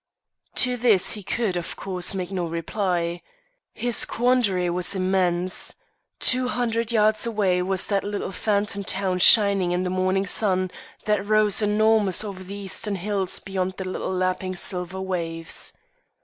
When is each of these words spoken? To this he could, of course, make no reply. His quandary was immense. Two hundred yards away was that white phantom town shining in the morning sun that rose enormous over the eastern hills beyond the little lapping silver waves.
To 0.55 0.77
this 0.77 1.11
he 1.11 1.21
could, 1.21 1.55
of 1.55 1.75
course, 1.75 2.15
make 2.15 2.31
no 2.31 2.47
reply. 2.47 3.21
His 3.71 4.03
quandary 4.03 4.67
was 4.67 4.95
immense. 4.95 5.75
Two 6.19 6.47
hundred 6.47 6.91
yards 6.91 7.27
away 7.27 7.61
was 7.61 7.85
that 7.85 8.03
white 8.03 8.33
phantom 8.33 8.83
town 8.83 9.19
shining 9.19 9.73
in 9.73 9.83
the 9.83 9.91
morning 9.91 10.25
sun 10.25 10.71
that 11.05 11.23
rose 11.27 11.61
enormous 11.61 12.23
over 12.23 12.43
the 12.43 12.55
eastern 12.55 12.95
hills 12.95 13.39
beyond 13.39 13.75
the 13.77 13.87
little 13.87 14.11
lapping 14.11 14.55
silver 14.55 14.99
waves. 14.99 15.71